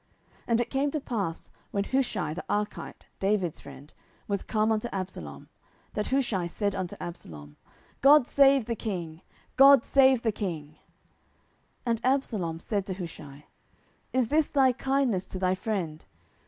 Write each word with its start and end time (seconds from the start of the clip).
10:016:016 0.39 0.43
And 0.47 0.61
it 0.61 0.69
came 0.71 0.89
to 0.89 0.99
pass, 0.99 1.49
when 1.69 1.83
Hushai 1.83 2.33
the 2.33 2.43
Archite, 2.49 3.03
David's 3.19 3.59
friend, 3.59 3.93
was 4.27 4.41
come 4.41 4.71
unto 4.71 4.87
Absalom, 4.91 5.47
that 5.93 6.07
Hushai 6.07 6.47
said 6.47 6.73
unto 6.73 6.95
Absalom, 6.99 7.55
God 8.01 8.25
save 8.25 8.65
the 8.65 8.75
king, 8.75 9.21
God 9.57 9.85
save 9.85 10.23
the 10.23 10.31
king. 10.31 10.69
10:016:017 10.71 10.75
And 11.85 12.01
Absalom 12.03 12.59
said 12.59 12.87
to 12.87 12.95
Hushai, 12.95 13.45
Is 14.11 14.29
this 14.29 14.47
thy 14.47 14.71
kindness 14.71 15.27
to 15.27 15.37
thy 15.37 15.53
friend? 15.53 16.03